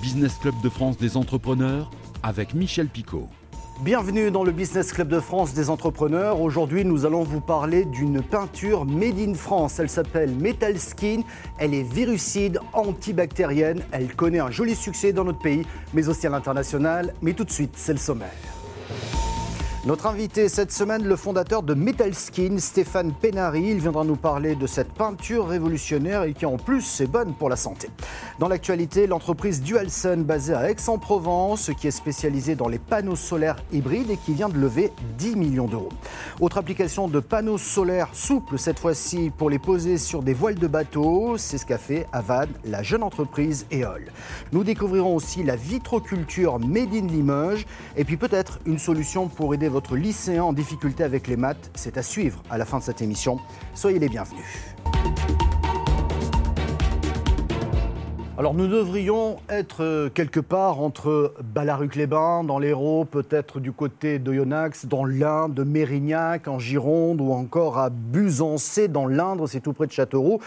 [0.00, 1.90] Business Club de France des entrepreneurs
[2.22, 3.28] avec Michel Picot.
[3.82, 6.40] Bienvenue dans le Business Club de France des entrepreneurs.
[6.40, 9.78] Aujourd'hui, nous allons vous parler d'une peinture made in France.
[9.78, 11.20] Elle s'appelle Metal Skin.
[11.58, 13.82] Elle est virucide, antibactérienne.
[13.92, 17.14] Elle connaît un joli succès dans notre pays, mais aussi à l'international.
[17.20, 18.30] Mais tout de suite, c'est le sommaire.
[19.86, 23.62] Notre invité cette semaine, le fondateur de Metal Skin, Stéphane Penari.
[23.70, 27.48] Il viendra nous parler de cette peinture révolutionnaire et qui en plus est bonne pour
[27.48, 27.88] la santé.
[28.38, 34.10] Dans l'actualité, l'entreprise Dualsun basée à Aix-en-Provence qui est spécialisée dans les panneaux solaires hybrides
[34.10, 35.88] et qui vient de lever 10 millions d'euros.
[36.40, 40.66] Autre application de panneaux solaires souples cette fois-ci pour les poser sur des voiles de
[40.66, 44.12] bateau, c'est ce qu'a fait Avad, la jeune entreprise EOL.
[44.52, 47.64] Nous découvrirons aussi la vitroculture Made in Limoges
[47.96, 51.70] et puis peut-être une solution pour aider votre lycéen en difficulté avec les maths.
[51.74, 53.38] C'est à suivre à la fin de cette émission.
[53.74, 54.44] Soyez les bienvenus.
[58.40, 64.86] Alors nous devrions être quelque part entre Ballaruc-les-Bains, dans l'Hérault, peut-être du côté de Yonax,
[64.86, 69.86] dans l'Inde, de Mérignac, en Gironde, ou encore à Busancé, dans l'Indre, c'est tout près
[69.86, 70.40] de Châteauroux.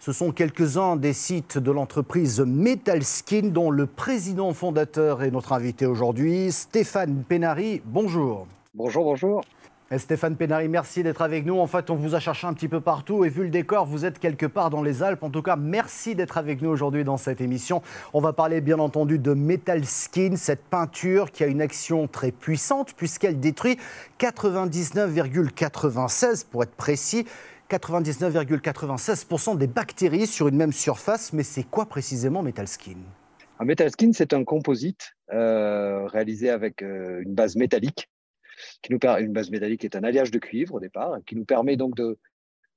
[0.00, 5.86] Ce sont quelques-uns des sites de l'entreprise Metalskin dont le président fondateur est notre invité
[5.86, 7.80] aujourd'hui, Stéphane Penari.
[7.84, 8.48] Bonjour.
[8.76, 9.42] Bonjour, bonjour.
[9.90, 11.58] Et Stéphane Pénary, merci d'être avec nous.
[11.58, 14.04] En fait, on vous a cherché un petit peu partout et vu le décor, vous
[14.04, 15.22] êtes quelque part dans les Alpes.
[15.22, 17.80] En tout cas, merci d'être avec nous aujourd'hui dans cette émission.
[18.12, 22.32] On va parler bien entendu de Metal Skin, cette peinture qui a une action très
[22.32, 23.78] puissante puisqu'elle détruit
[24.18, 27.24] 99,96 pour être précis.
[27.70, 31.32] 99,96% des bactéries sur une même surface.
[31.32, 32.98] Mais c'est quoi précisément Metal Skin?
[33.58, 38.10] Un Metal Skin, c'est un composite euh, réalisé avec euh, une base métallique
[38.82, 41.76] qui nous une base métallique est un alliage de cuivre au départ, qui nous permet
[41.76, 41.94] donc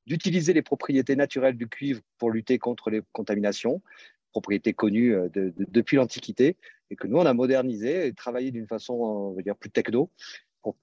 [0.05, 3.81] d'utiliser les propriétés naturelles du cuivre pour lutter contre les contaminations,
[4.31, 6.57] propriétés connues euh, depuis l'Antiquité,
[6.89, 10.09] et que nous, on a modernisé et travaillé d'une façon, on va dire, plus techno,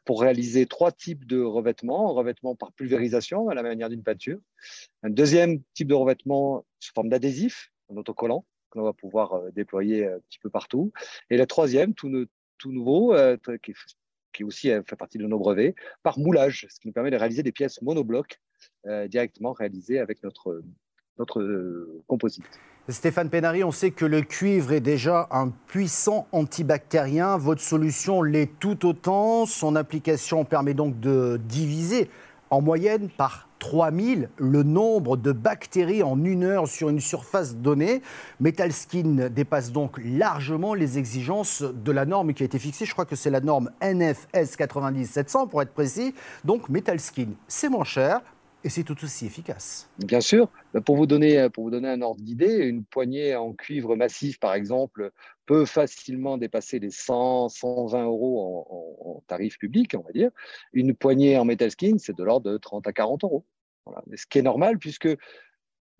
[0.04, 2.10] pour, réaliser trois types de revêtements.
[2.10, 4.38] Un revêtement par pulvérisation, à la manière d'une peinture.
[5.02, 9.50] Un deuxième type de revêtement sous forme d'adhésif, un autocollant, que l'on va pouvoir euh,
[9.50, 10.92] déployer un petit peu partout.
[11.30, 12.26] Et le troisième, tout,
[12.58, 13.74] tout nouveau, euh, qui
[14.36, 17.16] qui aussi euh, fait partie de nos brevets, par moulage, ce qui nous permet de
[17.16, 18.38] réaliser des pièces monoblocs
[18.86, 20.62] euh, directement réalisées avec notre,
[21.18, 22.44] notre euh, composite.
[22.88, 27.36] Stéphane Pénary, on sait que le cuivre est déjà un puissant antibactérien.
[27.36, 29.44] Votre solution l'est tout autant.
[29.44, 32.08] Son application permet donc de diviser
[32.50, 38.02] en moyenne par 3000 le nombre de bactéries en une heure sur une surface donnée.
[38.40, 42.84] Metalskin dépasse donc largement les exigences de la norme qui a été fixée.
[42.84, 46.14] Je crois que c'est la norme NFS 90700 pour être précis.
[46.44, 48.20] Donc Metalskin, c'est moins cher,
[48.64, 49.88] et c'est tout aussi efficace.
[49.98, 50.50] Bien sûr.
[50.84, 54.54] Pour vous donner, pour vous donner un ordre d'idée, une poignée en cuivre massif, par
[54.54, 55.12] exemple,
[55.46, 58.66] peut facilement dépasser les 100, 120 euros
[59.04, 60.30] en, tarif public, on va dire.
[60.72, 63.44] Une poignée en metal skin, c'est de l'ordre de 30 à 40 euros.
[64.14, 65.08] Ce qui est normal puisque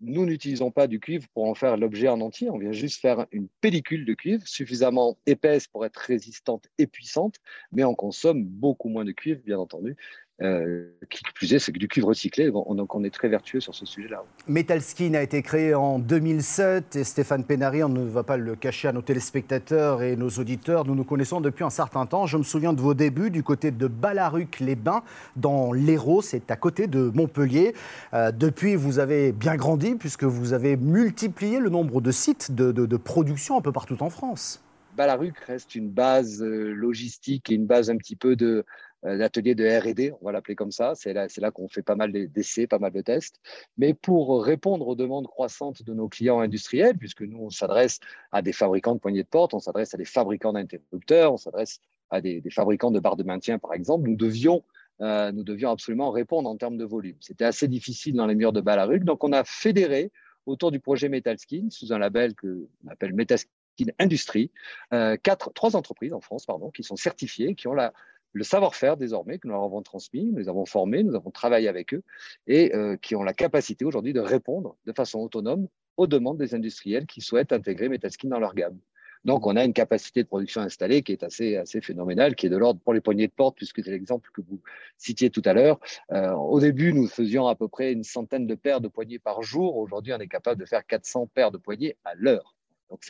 [0.01, 2.49] nous n'utilisons pas du cuivre pour en faire l'objet en entier.
[2.49, 7.37] On vient juste faire une pellicule de cuivre suffisamment épaisse pour être résistante et puissante,
[7.71, 9.95] mais on consomme beaucoup moins de cuivre, bien entendu,
[10.41, 12.51] euh, qui plus est, c'est que du cuivre recyclé.
[12.51, 14.23] donc on est très vertueux sur ce sujet-là.
[14.47, 18.55] Metal Skin a été créé en 2007 et Stéphane Pénary, on ne va pas le
[18.55, 22.27] cacher à nos téléspectateurs et nos auditeurs, nous nous connaissons depuis un certain temps.
[22.27, 25.03] Je me souviens de vos débuts du côté de Ballaruc-les-Bains,
[25.35, 27.73] dans l'Hérault, c'est à côté de Montpellier.
[28.13, 32.71] Euh, depuis, vous avez bien grandi puisque vous avez multiplié le nombre de sites de,
[32.71, 34.61] de production un peu partout en France.
[34.97, 38.65] Ballaruc reste une base euh, logistique et une base un petit peu de,
[39.03, 40.93] l'atelier de R&D, on va l'appeler comme ça.
[40.95, 43.39] C'est là, là qu'on fait pas mal d'essais, pas mal de tests.
[43.77, 47.99] Mais pour répondre aux demandes croissantes de nos clients industriels, puisque nous, on s'adresse
[48.31, 51.79] à des fabricants de poignées de porte, on s'adresse à des fabricants d'interrupteurs, on s'adresse
[52.09, 54.63] à des, fabricants de barres de maintien, par exemple, nous devions,
[55.01, 57.17] euh, nous devions absolument répondre en termes de volume.
[57.19, 60.11] C'était assez difficile dans les murs de Ballaruc, donc on a fédéré
[60.45, 63.49] autour du projet Metalskin, sous un label que on appelle Metalskin
[63.99, 64.49] Industrie,
[64.93, 67.93] euh, quatre, trois entreprises en France pardon, qui sont certifiées, qui ont la,
[68.33, 71.67] le savoir-faire désormais que nous leur avons transmis, nous les avons formés, nous avons travaillé
[71.67, 72.03] avec eux
[72.45, 76.53] et euh, qui ont la capacité aujourd'hui de répondre de façon autonome aux demandes des
[76.53, 78.77] industriels qui souhaitent intégrer Metaskin dans leur gamme.
[79.25, 82.49] Donc, on a une capacité de production installée qui est assez, assez phénoménale, qui est
[82.49, 84.61] de l'ordre pour les poignées de porte, puisque c'est l'exemple que vous
[84.97, 85.79] citiez tout à l'heure.
[86.11, 89.41] Euh, au début, nous faisions à peu près une centaine de paires de poignées par
[89.41, 89.75] jour.
[89.77, 92.55] Aujourd'hui, on est capable de faire 400 paires de poignées à l'heure.
[92.89, 93.01] Donc,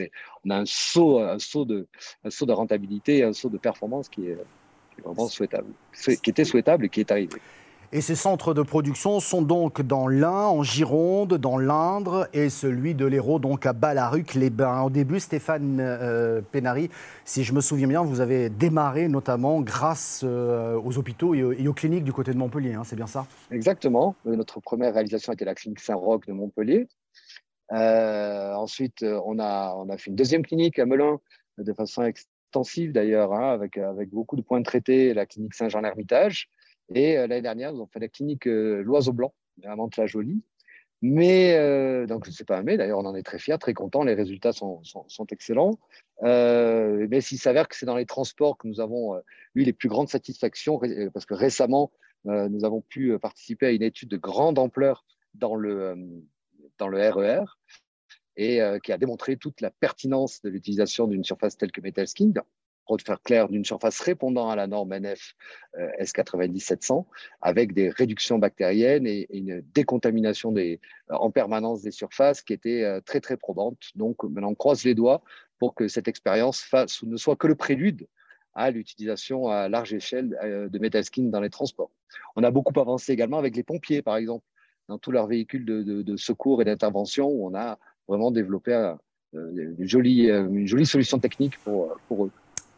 [0.45, 1.87] on a un saut, un saut, de,
[2.23, 4.37] un saut de rentabilité, un saut de performance qui est,
[5.07, 7.39] vraiment souhaitable, qui était souhaitable et qui est arrivé.
[7.93, 12.95] Et ces centres de production sont donc dans l'Ain, en Gironde, dans l'Indre et celui
[12.95, 14.81] de l'Hérault, donc à Balaruc-les-Bains.
[14.81, 16.89] Au début, Stéphane euh, Pénary,
[17.23, 21.73] si je me souviens bien, vous avez démarré notamment grâce euh, aux hôpitaux et, aux
[21.73, 23.25] cliniques du côté de Montpellier, hein, c'est bien ça?
[23.51, 24.15] Exactement.
[24.25, 26.89] Notre première réalisation était la clinique Saint-Roch de Montpellier.
[27.71, 31.19] Euh, ensuite, on a, on a fait une deuxième clinique à Melun
[31.57, 32.03] de façon
[32.93, 36.49] d'ailleurs, hein, avec, avec beaucoup de points de traité, la clinique Saint-Jean-l'Hermitage.
[36.93, 39.33] Et euh, l'année dernière, nous avons fait la clinique euh, L'Oiseau Blanc,
[39.63, 40.41] à Mantes-la-Jolie.
[41.01, 44.15] Mais, euh, donc, c'est pas mais, d'ailleurs, on en est très fiers, très contents, les
[44.15, 45.77] résultats sont, sont, excellents.
[46.23, 49.21] mais s'il s'avère que c'est dans les transports que nous avons
[49.53, 50.79] eu les plus grandes satisfactions,
[51.13, 51.91] parce que récemment,
[52.25, 55.05] nous avons pu participer à une étude de grande ampleur
[55.35, 55.95] dans le,
[56.79, 57.43] dans le RER,
[58.37, 62.31] et qui a démontré toute la pertinence de l'utilisation d'une surface telle que Metalskin
[62.87, 65.35] pour faire clair, d'une surface répondant à la norme NF
[65.77, 67.05] euh, S90700
[67.41, 70.79] avec des réductions bactériennes et, une décontamination des,
[71.11, 73.77] euh, en permanence des surfaces qui était euh, très très probante.
[73.95, 75.21] Donc maintenant on croise les doigts
[75.59, 76.65] pour que cette expérience
[77.03, 78.07] ne soit que le prélude
[78.55, 80.29] à l'utilisation à large échelle
[80.71, 81.91] de Metalskin dans les transports.
[82.35, 84.43] On a beaucoup avancé également avec les pompiers, par exemple,
[84.87, 88.93] dans tous leurs véhicules de, secours et d'intervention, où on a vraiment développé
[89.33, 92.31] une, jolie, une jolie solution technique pour, pour eux.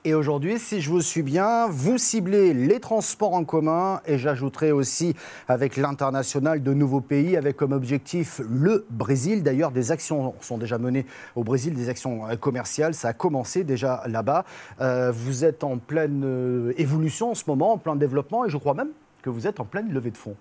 [0.06, 4.72] Et aujourd'hui, si je vous suis bien, vous ciblez les transports en commun et j'ajouterai
[4.72, 5.14] aussi
[5.50, 9.44] avec l'international de nouveaux pays avec comme objectif le Brésil.
[9.44, 11.06] D'ailleurs, des actions sont déjà menées
[11.36, 12.94] au Brésil, des actions euh, commerciales.
[12.94, 14.46] Ça a commencé déjà là-bas.
[14.80, 18.56] Euh, vous êtes en pleine euh, évolution en ce moment, en plein développement et je
[18.56, 18.92] crois même
[19.22, 20.38] que vous êtes en pleine levée de fonds.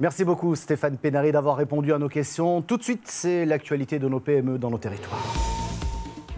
[0.00, 2.62] Merci beaucoup Stéphane Pénary d'avoir répondu à nos questions.
[2.62, 5.20] Tout de suite, c'est l'actualité de nos PME dans nos territoires.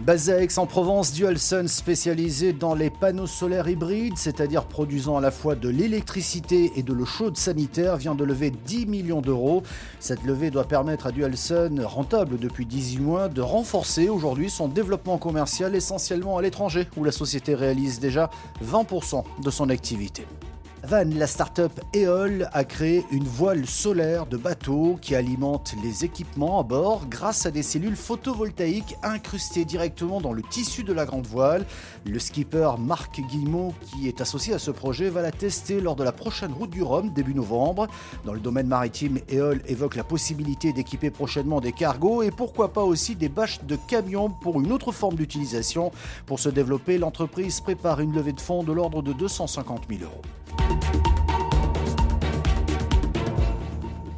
[0.01, 5.55] Basé à Aix-en-Provence, Dualsun spécialisé dans les panneaux solaires hybrides, c'est-à-dire produisant à la fois
[5.55, 9.63] de l'électricité et de l'eau chaude sanitaire, vient de lever 10 millions d'euros.
[10.01, 15.17] Cette levée doit permettre à Dualsun, rentable depuis 18 mois, de renforcer aujourd'hui son développement
[15.17, 18.29] commercial essentiellement à l'étranger, où la société réalise déjà
[18.61, 20.25] 20% de son activité.
[20.85, 26.59] Van, la start-up EOL, a créé une voile solaire de bateau qui alimente les équipements
[26.59, 31.25] à bord grâce à des cellules photovoltaïques incrustées directement dans le tissu de la grande
[31.25, 31.65] voile.
[32.05, 36.03] Le skipper Marc Guillemot, qui est associé à ce projet, va la tester lors de
[36.03, 37.87] la prochaine route du Rhum début novembre.
[38.25, 42.83] Dans le domaine maritime, EOL évoque la possibilité d'équiper prochainement des cargos et pourquoi pas
[42.83, 45.93] aussi des bâches de camions pour une autre forme d'utilisation.
[46.25, 50.21] Pour se développer, l'entreprise prépare une levée de fonds de l'ordre de 250 000 euros.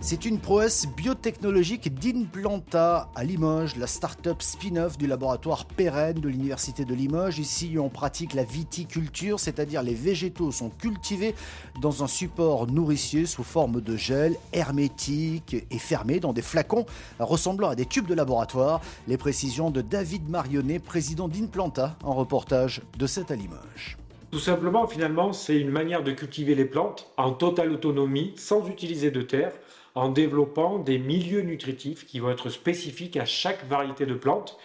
[0.07, 6.85] C'est une prouesse biotechnologique d'Inplanta à Limoges, la start-up spin-off du laboratoire pérenne de l'Université
[6.85, 7.39] de Limoges.
[7.39, 11.33] Ici, on pratique la viticulture, c'est-à-dire les végétaux sont cultivés
[11.81, 16.85] dans un support nourricier sous forme de gel hermétique et fermé dans des flacons
[17.17, 18.81] ressemblant à des tubes de laboratoire.
[19.07, 23.97] Les précisions de David Marionnet, président d'Inplanta, en reportage de cette à Limoges.
[24.35, 29.09] Tout simplement, finalement, c'est une manière de cultiver les plantes en totale autonomie, sans utiliser
[29.09, 29.53] de terre,
[29.93, 34.57] en développant des milieux nutritifs qui vont être spécifiques à chaque variété de plantes.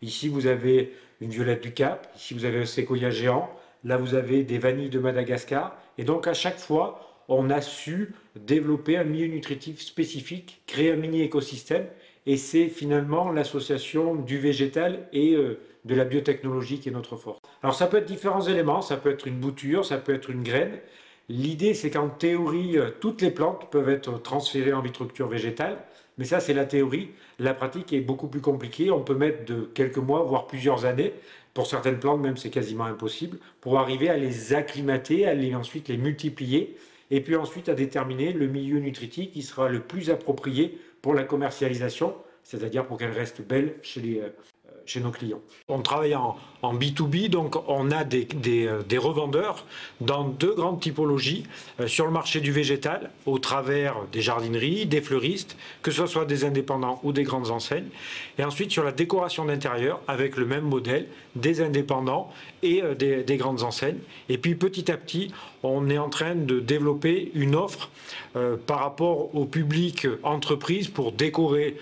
[0.00, 3.50] Ici, vous avez une violette du Cap, ici, vous avez un séquoia géant,
[3.84, 5.76] là, vous avez des vanilles de Madagascar.
[5.98, 10.96] Et donc, à chaque fois, on a su développer un milieu nutritif spécifique, créer un
[10.96, 11.84] mini-écosystème.
[12.24, 17.40] Et c'est finalement l'association du végétal et euh, de la biotechnologie qui est notre force.
[17.62, 20.42] Alors ça peut être différents éléments, ça peut être une bouture, ça peut être une
[20.44, 20.78] graine,
[21.30, 25.76] L'idée, c'est qu'en théorie, euh, toutes les plantes peuvent être transférées en vitructure végétale,
[26.16, 27.10] mais ça, c'est la théorie.
[27.38, 28.90] La pratique est beaucoup plus compliquée.
[28.90, 31.12] On peut mettre de quelques mois, voire plusieurs années.
[31.52, 35.88] Pour certaines plantes, même, c'est quasiment impossible, pour arriver à les acclimater, à les, ensuite
[35.88, 36.76] les multiplier,
[37.10, 41.24] et puis ensuite à déterminer le milieu nutritif qui sera le plus approprié pour la
[41.24, 44.28] commercialisation, c'est-à-dire pour qu'elle reste belle chez les, euh,
[44.96, 45.40] nos clients.
[45.68, 49.64] On travaille en, B2B, donc on a des, euh, des, revendeurs
[50.00, 51.44] dans deux grandes typologies,
[51.78, 56.24] euh, sur le marché du végétal, au travers des jardineries, des fleuristes, que ce soit
[56.24, 57.88] des indépendants ou des grandes enseignes,
[58.38, 63.22] et ensuite sur la décoration d'intérieur, avec le même modèle, des indépendants et euh, des,
[63.22, 63.98] des, grandes enseignes.
[64.28, 65.30] Et puis petit à petit,
[65.62, 67.90] on est en train de développer une offre
[68.66, 71.76] par rapport au public entreprise pour décorer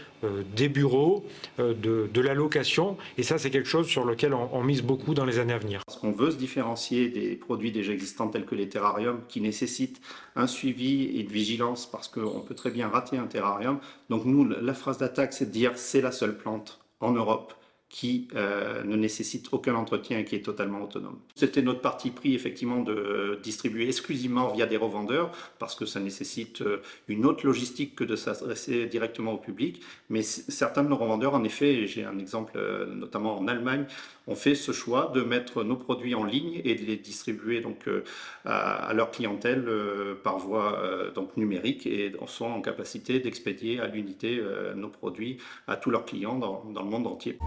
[0.54, 1.25] des bureaux,
[1.59, 5.25] de, de la location et ça, c'est quelque chose sur lequel on, mise beaucoup dans
[5.25, 5.80] les années à venir.
[5.87, 10.00] Parce qu'on veut se différencier des produits déjà existants tels que les terrariums qui nécessitent
[10.35, 13.78] un suivi et une vigilance parce qu'on peut très bien rater un terrarium.
[14.11, 17.54] Donc nous, la phrase d'attaque, c'est de dire c'est la seule plante en Europe
[17.96, 21.18] qui euh, ne nécessite aucun entretien et qui est totalement autonome.
[21.34, 26.60] C'était notre parti pris effectivement de distribuer exclusivement via des revendeurs parce que ça nécessite
[26.60, 29.80] euh, une autre logistique que de s'adresser directement au public.
[30.10, 33.86] Mais certains de nos revendeurs, en effet, j'ai un exemple euh, notamment en Allemagne,
[34.26, 37.88] ont fait ce choix de mettre nos produits en ligne et de les distribuer donc
[38.45, 39.68] à, leur clientèle
[40.25, 40.80] par voie
[41.14, 44.42] donc numérique et sont en capacité d'expédier à l'unité
[44.75, 47.38] nos produits à tous leurs clients dans le monde entier.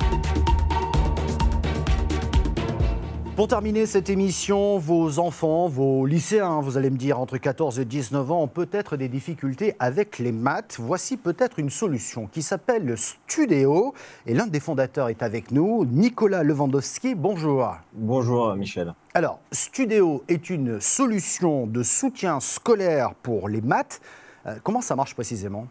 [3.39, 7.85] Pour terminer cette émission, vos enfants, vos lycéens, vous allez me dire entre 14 et
[7.85, 10.75] 19 ans, ont peut-être des difficultés avec les maths.
[10.77, 13.93] Voici peut-être une solution qui s'appelle Studéo.
[14.25, 17.15] Et l'un des fondateurs est avec nous, Nicolas Lewandowski.
[17.15, 17.77] Bonjour.
[17.93, 18.93] Bonjour Michel.
[19.13, 24.01] Alors, Studéo est une solution de soutien scolaire pour les maths.
[24.47, 25.65] Euh, comment ça marche précisément?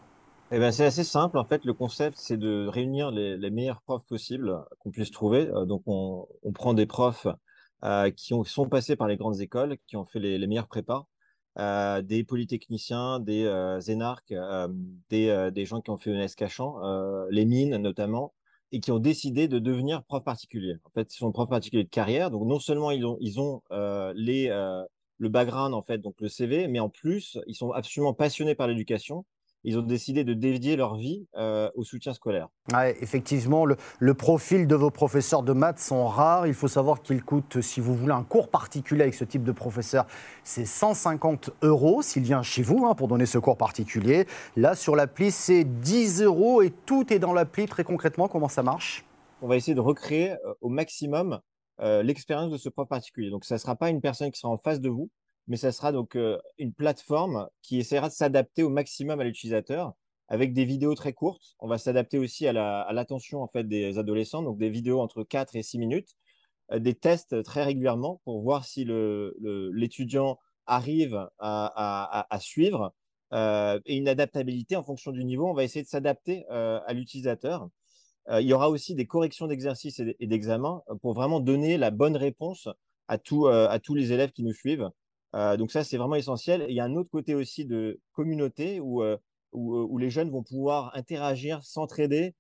[0.51, 1.37] Eh ben, c'est assez simple.
[1.37, 5.49] En fait, le concept, c'est de réunir les, meilleurs profs possibles qu'on puisse trouver.
[5.49, 7.27] Euh, donc, on, prend des profs
[7.85, 11.07] euh, qui, ont, sont passés par les grandes écoles, qui ont fait les, meilleurs prépas,
[11.59, 13.45] euh, des polytechniciens, des
[13.89, 14.35] énarques,
[15.11, 16.77] des, des, gens qui ont fait une Cachan,
[17.31, 18.35] les mines notamment,
[18.73, 20.77] et qui ont décidé de devenir profs particuliers.
[20.85, 22.31] En fait, ils sont profs particuliers de carrière.
[22.31, 23.63] Donc, non seulement ils ont, ils ont
[24.15, 24.49] les,
[25.19, 28.69] le background, en fait, donc le CV, mais en plus, ils sont absolument passionnés par
[28.69, 29.25] l'éducation
[29.65, 32.49] ils ont décidé de dédier leur vie euh, au soutien scolaire.
[32.73, 36.47] Ouais, effectivement, le, profil de vos professeurs de maths sont rares.
[36.47, 39.53] Il faut savoir qu'ils coûtent, si vous voulez un cours particulier avec ce type de
[39.53, 40.07] professeur,
[40.45, 44.27] c'est 150 euros s'il vient chez vous hein, pour donner ce cours particulier.
[44.57, 47.67] Là, sur l'appli, c'est 10 euros et tout est dans l'appli.
[47.67, 49.05] Très concrètement, comment ça marche?
[49.43, 51.41] On va essayer de recréer euh, au maximum
[51.81, 53.31] euh, l'expérience de ce prof particulier.
[53.31, 55.11] Donc, ça ne sera pas une personne qui sera en face de vous,
[55.49, 59.95] mais ça sera donc euh, une plateforme qui essaiera de s'adapter au maximum à l'utilisateur
[60.29, 61.57] avec des vidéos très courtes.
[61.59, 62.53] On va s'adapter aussi à
[62.93, 66.11] l'attention en fait des adolescents, donc des vidéos entre 4 et 6 minutes,
[66.71, 72.93] euh, des tests très régulièrement pour voir si l'étudiant arrive à, suivre
[73.33, 75.49] euh, et une adaptabilité en fonction du niveau.
[75.49, 77.71] On va essayer de s'adapter à l'utilisateur.
[78.31, 82.69] il y aura aussi des corrections d'exercices et d'examens pour vraiment donner la bonne réponse
[83.07, 83.49] à tous
[83.95, 84.91] les élèves qui nous suivent.
[85.35, 86.67] Euh, donc ça, c'est vraiment essentiel.
[86.69, 89.17] il y a un autre côté aussi de communauté où, euh,
[89.55, 92.35] euh, où, les jeunes vont pouvoir interagir, s'entraider.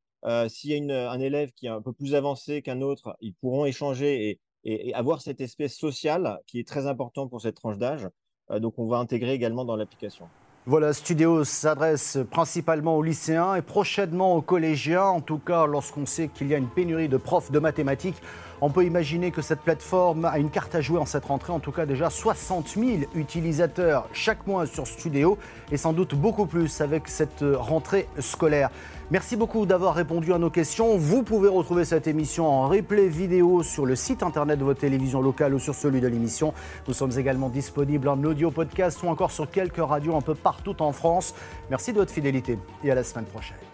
[0.48, 3.66] S'il y a un élève qui est un peu plus avancé qu'un autre, ils pourront
[3.66, 8.08] échanger et, et, avoir cette espèce sociale qui est très important pour cette tranche d'âge.
[8.50, 10.28] donc on va intégrer également dans l'application.
[10.70, 15.04] Voilà, Studio s'adresse principalement aux lycéens et prochainement aux collégiens.
[15.04, 18.20] En tout cas, lorsqu'on sait qu'il y a une pénurie de profs de mathématiques,
[18.60, 21.54] on peut imaginer que cette plateforme a une carte à jouer en cette rentrée.
[21.54, 25.38] En tout cas, déjà 60 000 utilisateurs chaque mois sur Studio
[25.72, 28.68] et sans doute beaucoup plus avec cette rentrée scolaire.
[29.10, 30.98] Merci beaucoup d'avoir répondu à nos questions.
[30.98, 35.22] Vous pouvez retrouver cette émission en replay vidéo sur le site internet de votre télévision
[35.22, 36.52] locale ou sur celui de l'émission.
[36.86, 40.82] Nous sommes également disponibles en audio podcast ou encore sur quelques radios un peu partout
[40.82, 41.34] en France.
[41.70, 43.67] Merci de votre fidélité et à la semaine prochaine.